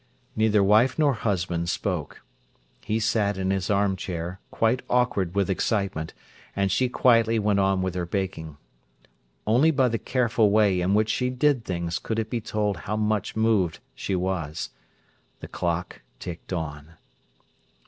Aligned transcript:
Neither 0.35 0.63
wife 0.63 0.97
nor 0.97 1.13
husband 1.13 1.69
spoke. 1.69 2.23
He 2.83 2.99
sat 2.99 3.37
in 3.37 3.51
his 3.51 3.69
armchair, 3.69 4.39
quite 4.49 4.81
awkward 4.89 5.35
with 5.35 5.47
excitement, 5.47 6.15
and 6.55 6.71
she 6.71 6.89
quietly 6.89 7.37
went 7.37 7.59
on 7.59 7.83
with 7.83 7.93
her 7.93 8.07
baking. 8.07 8.57
Only 9.45 9.69
by 9.69 9.89
the 9.89 9.99
careful 9.99 10.49
way 10.49 10.81
in 10.81 10.95
which 10.95 11.09
she 11.11 11.29
did 11.29 11.63
things 11.65 11.99
could 11.99 12.17
it 12.17 12.31
be 12.31 12.41
told 12.41 12.77
how 12.77 12.97
much 12.97 13.35
moved 13.35 13.77
she 13.93 14.15
was. 14.15 14.71
The 15.39 15.47
clock 15.47 16.01
ticked 16.17 16.51
on. 16.51 16.93